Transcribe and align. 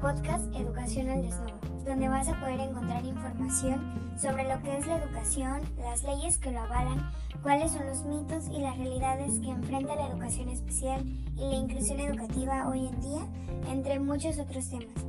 podcast 0.00 0.44
Educación 0.54 1.10
al 1.10 1.22
Desnudo, 1.22 1.58
donde 1.84 2.08
vas 2.08 2.28
a 2.28 2.40
poder 2.40 2.60
encontrar 2.60 3.04
información 3.04 3.80
sobre 4.18 4.44
lo 4.44 4.62
que 4.62 4.76
es 4.78 4.86
la 4.86 4.96
educación, 4.96 5.60
las 5.78 6.02
leyes 6.02 6.38
que 6.38 6.50
lo 6.50 6.60
avalan, 6.60 7.10
cuáles 7.42 7.72
son 7.72 7.86
los 7.86 8.04
mitos 8.04 8.48
y 8.48 8.60
las 8.60 8.76
realidades 8.78 9.38
que 9.40 9.50
enfrenta 9.50 9.94
la 9.94 10.08
educación 10.08 10.48
especial 10.48 11.04
y 11.36 11.40
la 11.40 11.54
inclusión 11.56 12.00
educativa 12.00 12.68
hoy 12.68 12.86
en 12.86 13.00
día, 13.00 13.26
entre 13.70 14.00
muchos 14.00 14.38
otros 14.38 14.68
temas. 14.70 15.04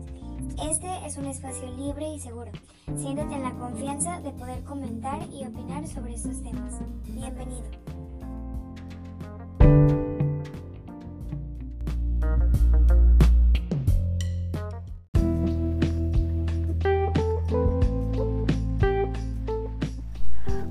Este 0.70 0.90
es 1.06 1.18
un 1.18 1.26
espacio 1.26 1.72
libre 1.76 2.14
y 2.14 2.20
seguro. 2.20 2.52
Siéntate 2.96 3.36
en 3.36 3.44
la 3.44 3.54
confianza 3.54 4.20
de 4.22 4.32
poder 4.32 4.64
comentar 4.64 5.22
y 5.32 5.46
opinar 5.46 5.88
sobre 5.88 6.16
estos 6.16 6.42
temas. 6.42 6.74
Bienvenido. 7.06 7.87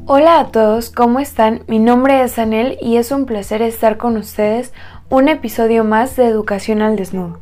Hola 0.09 0.39
a 0.39 0.47
todos, 0.53 0.91
¿cómo 0.91 1.19
están? 1.19 1.63
Mi 1.67 1.81
nombre 1.81 2.23
es 2.23 2.39
Anel 2.39 2.79
y 2.81 2.97
es 2.97 3.11
un 3.11 3.27
placer 3.27 3.61
estar 3.61 3.97
con 3.97 4.17
ustedes 4.17 4.73
un 5.09 5.29
episodio 5.29 5.83
más 5.83 6.15
de 6.15 6.29
Educación 6.29 6.81
al 6.81 6.95
Desnudo. 6.95 7.41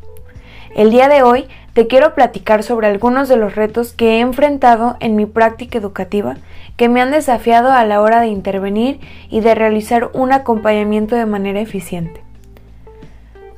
El 0.75 0.91
día 0.91 1.11
de 1.11 1.23
hoy 1.23 1.45
te 1.75 1.87
quiero 1.89 2.15
platicar 2.15 2.63
sobre 2.63 2.87
algunos 2.87 3.29
de 3.29 3.37
los 3.37 3.55
retos 3.55 3.93
que 3.93 4.13
he 4.13 4.21
enfrentado 4.21 4.97
en 5.01 5.15
mi 5.15 5.27
práctica 5.27 5.77
educativa 5.77 6.39
que 6.79 6.89
me 6.89 7.03
han 7.03 7.11
desafiado 7.11 7.71
a 7.71 7.85
la 7.85 8.01
hora 8.01 8.23
de 8.23 8.29
intervenir 8.29 8.99
y 9.29 9.43
de 9.43 9.55
realizar 9.55 10.09
un 10.15 10.33
acompañamiento 10.33 11.17
de 11.17 11.27
manera 11.27 11.61
eficiente. 11.61 12.23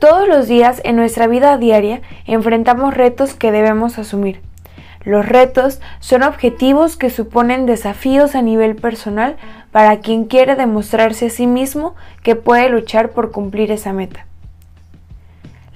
Todos 0.01 0.27
los 0.27 0.49
días 0.49 0.81
en 0.83 0.97
nuestra 0.97 1.29
vida 1.29 1.59
diaria 1.59 2.01
enfrentamos 2.27 2.93
retos 2.93 3.35
que 3.35 3.53
debemos 3.53 4.01
asumir, 4.01 4.41
los 5.07 5.25
retos 5.25 5.81
son 6.01 6.25
objetivos 6.25 6.97
que 6.97 7.11
suponen 7.11 7.65
desafíos 7.65 8.35
a 8.35 8.43
nivel 8.43 8.75
personal 8.75 9.37
para 9.71 10.01
quien 10.01 10.25
quiere 10.25 10.57
demostrarse 10.57 11.27
a 11.27 11.31
sí 11.31 11.47
mismo 11.47 11.95
que 12.25 12.35
puede 12.35 12.69
luchar 12.69 13.11
por 13.11 13.31
cumplir 13.31 13.71
esa 13.71 13.93
meta. 13.93 14.27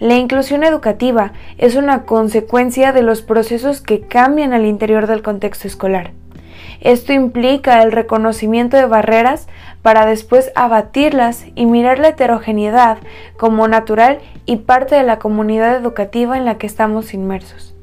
La 0.01 0.17
inclusión 0.17 0.65
educativa 0.65 1.33
es 1.59 1.77
una 1.77 2.03
consecuencia 2.07 2.91
de 2.91 3.03
los 3.03 3.23
procesos 3.23 3.81
que 3.81 4.01
cambian 4.01 4.53
al 4.53 4.67
interior 4.67 5.07
del 5.07 5.23
contexto 5.23 5.69
escolar. 5.69 6.11
Esto 6.81 7.13
implica 7.13 7.83
el 7.85 7.93
reconocimiento 7.93 8.77
de 8.77 8.87
barreras 8.87 9.47
para 9.81 10.07
después 10.07 10.51
abatirlas 10.57 11.45
y 11.55 11.67
mirar 11.67 12.01
la 12.01 12.09
heterogeneidad 12.09 12.99
como 13.37 13.69
natural 13.69 14.19
y 14.45 14.57
parte 14.57 14.97
de 14.97 15.05
la 15.05 15.21
comunidad 15.21 15.77
educativa 15.77 16.37
en 16.37 16.45
la 16.45 16.59
que 16.59 16.67
estamos 16.67 17.15
inmersos. 17.15 17.77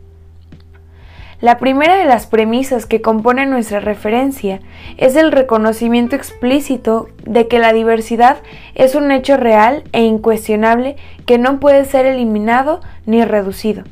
La 1.40 1.60
primera 1.60 1.98
de 1.98 2.06
las 2.06 2.26
premisas 2.26 2.88
que 2.88 3.04
componen 3.04 3.52
nuestra 3.52 3.80
referencia 3.80 4.60
es 4.98 5.16
el 5.16 5.32
reconocimiento 5.32 6.16
explícito 6.16 7.10
de 7.26 7.48
que 7.48 7.60
la 7.60 7.74
diversidad 7.74 8.38
es 8.74 8.96
un 8.96 9.12
hecho 9.12 9.38
real 9.38 9.84
e 9.92 10.02
incuestionable 10.02 10.96
que 11.28 11.38
no 11.38 11.60
puede 11.60 11.86
ser 11.86 12.08
eliminado 12.08 12.82
ni 13.06 13.24
reducido. 13.24 13.84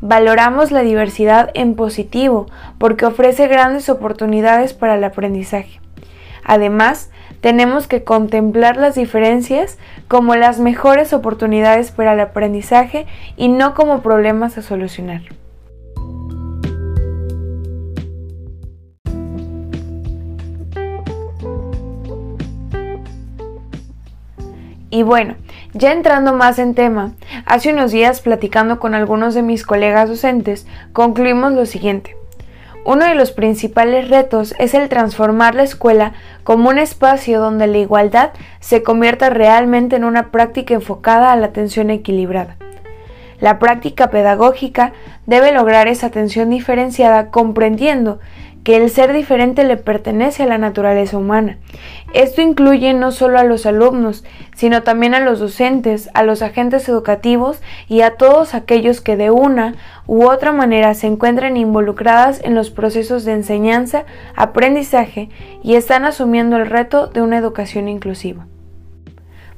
Valoramos 0.00 0.72
la 0.72 0.82
diversidad 0.82 1.52
en 1.54 1.76
positivo 1.76 2.46
porque 2.78 3.06
ofrece 3.06 3.46
grandes 3.46 3.88
oportunidades 3.88 4.72
para 4.72 4.96
el 4.96 5.04
aprendizaje. 5.04 5.80
Además, 6.42 7.12
tenemos 7.40 7.86
que 7.86 8.02
contemplar 8.02 8.76
las 8.76 8.96
diferencias 8.96 9.78
como 10.08 10.34
las 10.34 10.58
mejores 10.58 11.12
oportunidades 11.12 11.92
para 11.92 12.14
el 12.14 12.20
aprendizaje 12.20 13.06
y 13.36 13.46
no 13.46 13.74
como 13.74 14.02
problemas 14.02 14.58
a 14.58 14.62
solucionar. 14.62 15.22
Y 24.94 25.04
bueno, 25.04 25.36
ya 25.72 25.90
entrando 25.90 26.34
más 26.34 26.58
en 26.58 26.74
tema, 26.74 27.12
hace 27.46 27.72
unos 27.72 27.92
días 27.92 28.20
platicando 28.20 28.78
con 28.78 28.94
algunos 28.94 29.32
de 29.32 29.40
mis 29.40 29.64
colegas 29.64 30.10
docentes, 30.10 30.66
concluimos 30.92 31.54
lo 31.54 31.64
siguiente. 31.64 32.14
Uno 32.84 33.06
de 33.06 33.14
los 33.14 33.32
principales 33.32 34.10
retos 34.10 34.54
es 34.58 34.74
el 34.74 34.90
transformar 34.90 35.54
la 35.54 35.62
escuela 35.62 36.12
como 36.44 36.68
un 36.68 36.76
espacio 36.76 37.40
donde 37.40 37.68
la 37.68 37.78
igualdad 37.78 38.32
se 38.60 38.82
convierta 38.82 39.30
realmente 39.30 39.96
en 39.96 40.04
una 40.04 40.30
práctica 40.30 40.74
enfocada 40.74 41.32
a 41.32 41.36
la 41.36 41.46
atención 41.46 41.88
equilibrada. 41.88 42.58
La 43.40 43.58
práctica 43.58 44.10
pedagógica 44.10 44.92
debe 45.24 45.52
lograr 45.52 45.88
esa 45.88 46.08
atención 46.08 46.50
diferenciada 46.50 47.30
comprendiendo 47.30 48.20
que 48.64 48.76
el 48.76 48.90
ser 48.90 49.12
diferente 49.12 49.64
le 49.64 49.76
pertenece 49.76 50.44
a 50.44 50.46
la 50.46 50.58
naturaleza 50.58 51.18
humana. 51.18 51.58
Esto 52.14 52.42
incluye 52.42 52.94
no 52.94 53.10
solo 53.10 53.38
a 53.38 53.44
los 53.44 53.66
alumnos, 53.66 54.24
sino 54.54 54.82
también 54.82 55.14
a 55.14 55.20
los 55.20 55.40
docentes, 55.40 56.10
a 56.14 56.22
los 56.22 56.42
agentes 56.42 56.88
educativos 56.88 57.60
y 57.88 58.02
a 58.02 58.16
todos 58.16 58.54
aquellos 58.54 59.00
que 59.00 59.16
de 59.16 59.30
una 59.30 59.74
u 60.06 60.24
otra 60.24 60.52
manera 60.52 60.94
se 60.94 61.06
encuentren 61.06 61.56
involucradas 61.56 62.40
en 62.44 62.54
los 62.54 62.70
procesos 62.70 63.24
de 63.24 63.32
enseñanza, 63.32 64.04
aprendizaje 64.36 65.30
y 65.62 65.74
están 65.74 66.04
asumiendo 66.04 66.56
el 66.56 66.66
reto 66.66 67.06
de 67.06 67.22
una 67.22 67.38
educación 67.38 67.88
inclusiva. 67.88 68.46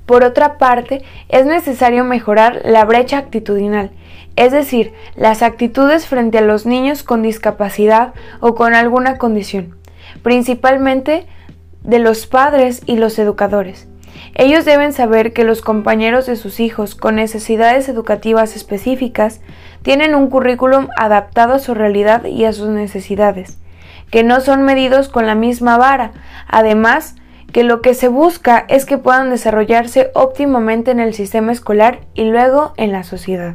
Por 0.07 0.23
otra 0.23 0.59
parte, 0.59 1.03
es 1.29 1.47
necesario 1.47 2.05
mejorar 2.05 2.61
la 2.65 2.85
brecha 2.85 3.19
actitudinal, 3.19 3.91
es 4.37 4.53
decir, 4.53 4.93
las 5.17 5.43
actitudes 5.43 6.07
frente 6.07 6.39
a 6.39 6.43
los 6.43 6.67
niños 6.67 7.03
con 7.03 7.23
discapacidad 7.23 8.13
o 8.41 8.55
con 8.55 8.75
alguna 8.75 9.17
condición, 9.17 9.77
principalmente 10.23 11.27
de 11.83 11.99
los 11.99 12.27
padres 12.27 12.83
y 12.87 12.97
los 12.97 13.19
educadores. 13.19 13.89
Ellos 14.35 14.65
deben 14.65 14.93
saber 14.93 15.33
que 15.33 15.45
los 15.45 15.61
compañeros 15.61 16.27
de 16.27 16.37
sus 16.37 16.59
hijos 16.59 16.95
con 16.95 17.17
necesidades 17.17 17.89
educativas 17.89 18.57
específicas 18.57 19.41
tienen 19.83 20.15
un 20.15 20.29
currículum 20.29 20.89
adaptado 20.97 21.55
a 21.55 21.59
su 21.59 21.75
realidad 21.75 22.25
y 22.25 22.45
a 22.45 22.53
sus 22.53 22.69
necesidades, 22.69 23.59
que 24.11 24.25
no 24.25 24.41
son 24.41 24.63
medidos 24.63 25.09
con 25.09 25.27
la 25.27 25.35
misma 25.35 25.79
vara. 25.79 26.13
Además, 26.49 27.15
que 27.55 27.63
lo 27.63 27.83
que 27.83 27.95
se 27.95 28.09
busca 28.09 28.65
es 28.69 28.85
que 28.85 28.99
puedan 28.99 29.31
desarrollarse 29.31 30.11
óptimamente 30.15 30.91
en 30.91 30.99
el 30.99 31.15
sistema 31.15 31.53
escolar 31.53 32.01
y 32.13 32.25
luego 32.25 32.75
en 32.77 32.91
la 32.91 33.05
sociedad. 33.05 33.55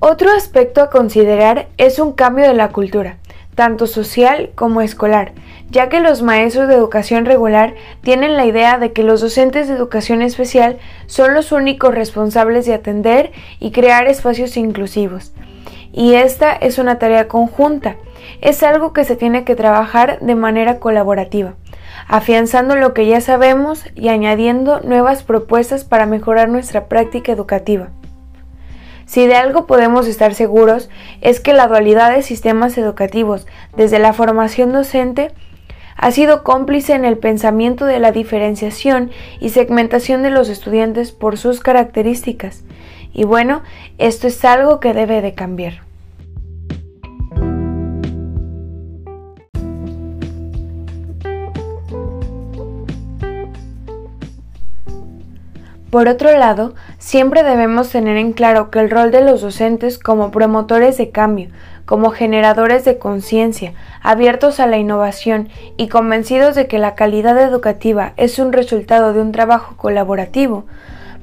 Otro 0.00 0.32
aspecto 0.32 0.82
a 0.82 0.90
considerar 0.90 1.68
es 1.76 2.00
un 2.00 2.12
cambio 2.12 2.48
de 2.48 2.54
la 2.54 2.70
cultura, 2.70 3.18
tanto 3.54 3.86
social 3.86 4.50
como 4.56 4.80
escolar, 4.80 5.32
ya 5.74 5.88
que 5.88 5.98
los 5.98 6.22
maestros 6.22 6.68
de 6.68 6.74
educación 6.74 7.24
regular 7.24 7.74
tienen 8.00 8.36
la 8.36 8.46
idea 8.46 8.78
de 8.78 8.92
que 8.92 9.02
los 9.02 9.20
docentes 9.20 9.66
de 9.66 9.74
educación 9.74 10.22
especial 10.22 10.78
son 11.06 11.34
los 11.34 11.50
únicos 11.50 11.92
responsables 11.92 12.64
de 12.64 12.74
atender 12.74 13.32
y 13.58 13.72
crear 13.72 14.06
espacios 14.06 14.56
inclusivos. 14.56 15.32
Y 15.92 16.14
esta 16.14 16.52
es 16.52 16.78
una 16.78 17.00
tarea 17.00 17.26
conjunta, 17.26 17.96
es 18.40 18.62
algo 18.62 18.92
que 18.92 19.02
se 19.02 19.16
tiene 19.16 19.42
que 19.42 19.56
trabajar 19.56 20.20
de 20.20 20.36
manera 20.36 20.78
colaborativa, 20.78 21.54
afianzando 22.06 22.76
lo 22.76 22.94
que 22.94 23.06
ya 23.06 23.20
sabemos 23.20 23.84
y 23.96 24.10
añadiendo 24.10 24.80
nuevas 24.80 25.24
propuestas 25.24 25.82
para 25.82 26.06
mejorar 26.06 26.48
nuestra 26.48 26.86
práctica 26.86 27.32
educativa. 27.32 27.88
Si 29.06 29.26
de 29.26 29.34
algo 29.34 29.66
podemos 29.66 30.06
estar 30.06 30.34
seguros 30.34 30.88
es 31.20 31.40
que 31.40 31.52
la 31.52 31.66
dualidad 31.66 32.14
de 32.14 32.22
sistemas 32.22 32.78
educativos 32.78 33.46
desde 33.76 33.98
la 33.98 34.12
formación 34.12 34.72
docente 34.72 35.32
ha 36.04 36.10
sido 36.10 36.44
cómplice 36.44 36.92
en 36.92 37.06
el 37.06 37.16
pensamiento 37.16 37.86
de 37.86 37.98
la 37.98 38.12
diferenciación 38.12 39.10
y 39.40 39.48
segmentación 39.48 40.22
de 40.22 40.28
los 40.28 40.50
estudiantes 40.50 41.12
por 41.12 41.38
sus 41.38 41.60
características. 41.60 42.62
Y 43.14 43.24
bueno, 43.24 43.62
esto 43.96 44.26
es 44.26 44.44
algo 44.44 44.80
que 44.80 44.92
debe 44.92 45.22
de 45.22 45.32
cambiar. 45.32 45.80
Por 55.88 56.08
otro 56.08 56.36
lado, 56.36 56.74
siempre 56.98 57.44
debemos 57.44 57.88
tener 57.88 58.18
en 58.18 58.34
claro 58.34 58.70
que 58.70 58.80
el 58.80 58.90
rol 58.90 59.10
de 59.10 59.22
los 59.22 59.40
docentes 59.40 59.98
como 59.98 60.32
promotores 60.32 60.98
de 60.98 61.10
cambio, 61.10 61.48
como 61.86 62.10
generadores 62.10 62.84
de 62.84 62.98
conciencia, 62.98 63.72
abiertos 64.02 64.60
a 64.60 64.66
la 64.66 64.78
innovación 64.78 65.48
y 65.76 65.88
convencidos 65.88 66.54
de 66.54 66.66
que 66.66 66.78
la 66.78 66.94
calidad 66.94 67.38
educativa 67.40 68.12
es 68.16 68.38
un 68.38 68.52
resultado 68.52 69.12
de 69.12 69.20
un 69.20 69.32
trabajo 69.32 69.76
colaborativo, 69.76 70.64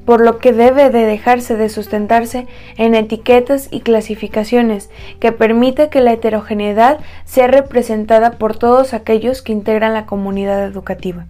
por 0.06 0.22
lo 0.22 0.40
que 0.40 0.54
debe 0.54 0.90
de 0.90 1.06
dejarse 1.06 1.56
de 1.56 1.70
sustentarse 1.70 2.48
en 2.78 2.96
etiquetas 2.96 3.68
y 3.72 3.82
clasificaciones 3.82 4.90
que 5.20 5.32
permite 5.32 5.90
que 5.90 6.02
la 6.02 6.14
heterogeneidad 6.14 7.00
sea 7.26 7.48
representada 7.48 8.32
por 8.32 8.58
todos 8.58 8.94
aquellos 8.94 9.42
que 9.42 9.54
integran 9.54 9.94
la 9.94 10.06
comunidad 10.06 10.64
educativa. 10.66 11.28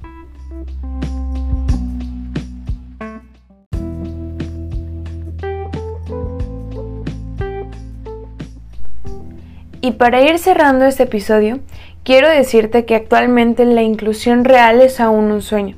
Y 9.83 9.93
para 9.93 10.21
ir 10.21 10.37
cerrando 10.37 10.85
este 10.85 11.03
episodio, 11.03 11.59
quiero 12.03 12.29
decirte 12.29 12.85
que 12.85 12.93
actualmente 12.93 13.65
la 13.65 13.81
inclusión 13.81 14.45
real 14.45 14.79
es 14.79 14.99
aún 14.99 15.31
un 15.31 15.41
sueño, 15.41 15.75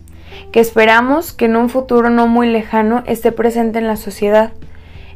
que 0.51 0.59
esperamos 0.59 1.31
que 1.31 1.45
en 1.45 1.55
un 1.55 1.69
futuro 1.69 2.09
no 2.09 2.27
muy 2.27 2.47
lejano 2.47 3.03
esté 3.07 3.31
presente 3.31 3.79
en 3.79 3.87
la 3.87 3.95
sociedad. 3.95 4.51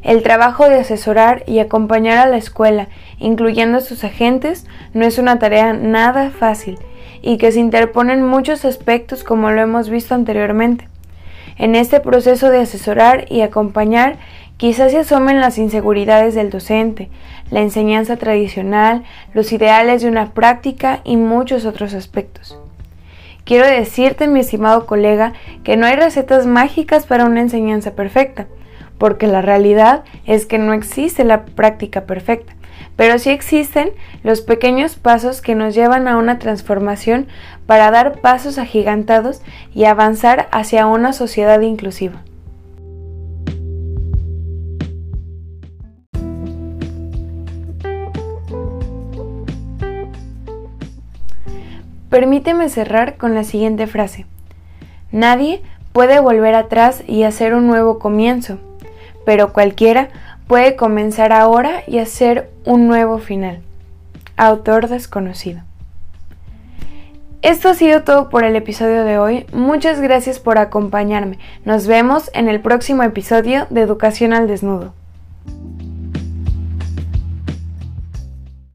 El 0.02 0.22
trabajo 0.22 0.70
de 0.70 0.76
asesorar 0.76 1.42
y 1.46 1.58
acompañar 1.58 2.16
a 2.16 2.30
la 2.30 2.38
escuela, 2.38 2.88
incluyendo 3.18 3.76
a 3.76 3.82
sus 3.82 4.04
agentes, 4.04 4.66
no 4.94 5.04
es 5.04 5.18
una 5.18 5.38
tarea 5.38 5.74
nada 5.74 6.30
fácil 6.30 6.78
y 7.20 7.36
que 7.36 7.52
se 7.52 7.60
interponen 7.60 8.24
muchos 8.24 8.64
aspectos 8.64 9.22
como 9.22 9.50
lo 9.50 9.60
hemos 9.60 9.90
visto 9.90 10.14
anteriormente. 10.14 10.88
En 11.58 11.74
este 11.74 12.00
proceso 12.00 12.50
de 12.50 12.60
asesorar 12.60 13.26
y 13.30 13.42
acompañar 13.42 14.16
Quizás 14.58 14.90
se 14.90 14.98
asomen 14.98 15.40
las 15.40 15.56
inseguridades 15.56 16.34
del 16.34 16.50
docente, 16.50 17.08
la 17.48 17.60
enseñanza 17.60 18.16
tradicional, 18.16 19.04
los 19.32 19.52
ideales 19.52 20.02
de 20.02 20.08
una 20.08 20.32
práctica 20.32 21.00
y 21.04 21.16
muchos 21.16 21.64
otros 21.64 21.94
aspectos. 21.94 22.58
Quiero 23.44 23.64
decirte, 23.68 24.26
mi 24.26 24.40
estimado 24.40 24.84
colega, 24.84 25.32
que 25.62 25.76
no 25.76 25.86
hay 25.86 25.94
recetas 25.94 26.46
mágicas 26.46 27.06
para 27.06 27.24
una 27.24 27.40
enseñanza 27.40 27.92
perfecta, 27.92 28.48
porque 28.98 29.26
la 29.26 29.42
realidad 29.42 30.04
es 30.26 30.44
que 30.46 30.58
no 30.58 30.72
existe 30.72 31.24
la 31.24 31.44
práctica 31.44 32.02
perfecta, 32.02 32.54
pero 32.96 33.18
sí 33.18 33.30
existen 33.30 33.92
los 34.22 34.40
pequeños 34.40 34.96
pasos 34.96 35.40
que 35.40 35.54
nos 35.54 35.74
llevan 35.74 36.08
a 36.08 36.16
una 36.16 36.38
transformación 36.38 37.28
para 37.66 37.90
dar 37.90 38.20
pasos 38.20 38.58
agigantados 38.58 39.40
y 39.72 39.84
avanzar 39.84 40.48
hacia 40.50 40.86
una 40.86 41.12
sociedad 41.12 41.60
inclusiva. 41.60 42.22
Permíteme 52.10 52.68
cerrar 52.70 53.16
con 53.16 53.34
la 53.34 53.44
siguiente 53.44 53.86
frase. 53.86 54.26
Nadie 55.12 55.62
puede 55.92 56.20
volver 56.20 56.54
atrás 56.54 57.04
y 57.06 57.24
hacer 57.24 57.54
un 57.54 57.66
nuevo 57.66 57.98
comienzo, 57.98 58.58
pero 59.28 59.52
cualquiera 59.52 60.08
puede 60.46 60.74
comenzar 60.74 61.34
ahora 61.34 61.82
y 61.86 61.98
hacer 61.98 62.48
un 62.64 62.88
nuevo 62.88 63.18
final. 63.18 63.60
Autor 64.38 64.88
desconocido. 64.88 65.60
Esto 67.42 67.68
ha 67.68 67.74
sido 67.74 68.04
todo 68.04 68.30
por 68.30 68.44
el 68.44 68.56
episodio 68.56 69.04
de 69.04 69.18
hoy. 69.18 69.44
Muchas 69.52 70.00
gracias 70.00 70.38
por 70.38 70.56
acompañarme. 70.56 71.38
Nos 71.66 71.86
vemos 71.86 72.30
en 72.32 72.48
el 72.48 72.62
próximo 72.62 73.02
episodio 73.02 73.66
de 73.68 73.82
Educación 73.82 74.32
al 74.32 74.48
Desnudo. 74.48 74.94